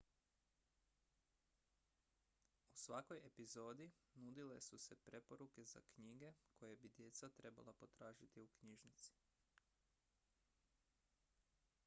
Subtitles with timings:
[2.75, 8.47] u svakoj epizodi nudile su se preporuke za knjige koje bi djeca trebala potražiti u
[8.47, 9.13] knjižnici